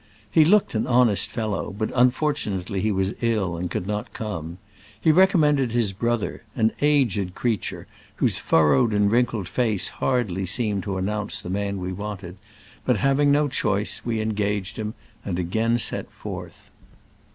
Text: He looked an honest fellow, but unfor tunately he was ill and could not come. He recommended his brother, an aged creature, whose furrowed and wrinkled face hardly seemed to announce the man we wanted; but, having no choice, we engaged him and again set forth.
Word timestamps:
He 0.31 0.45
looked 0.45 0.73
an 0.73 0.87
honest 0.87 1.29
fellow, 1.29 1.75
but 1.77 1.91
unfor 1.93 2.33
tunately 2.33 2.79
he 2.81 2.91
was 2.91 3.13
ill 3.21 3.55
and 3.55 3.69
could 3.69 3.85
not 3.85 4.13
come. 4.13 4.57
He 4.99 5.11
recommended 5.11 5.73
his 5.73 5.93
brother, 5.93 6.41
an 6.55 6.71
aged 6.81 7.35
creature, 7.35 7.85
whose 8.15 8.39
furrowed 8.39 8.93
and 8.93 9.11
wrinkled 9.11 9.47
face 9.47 9.89
hardly 9.89 10.47
seemed 10.47 10.81
to 10.85 10.97
announce 10.97 11.39
the 11.39 11.51
man 11.51 11.77
we 11.79 11.93
wanted; 11.93 12.37
but, 12.83 12.97
having 12.97 13.31
no 13.31 13.47
choice, 13.47 14.01
we 14.03 14.21
engaged 14.21 14.77
him 14.77 14.95
and 15.23 15.37
again 15.37 15.77
set 15.77 16.09
forth. 16.09 16.71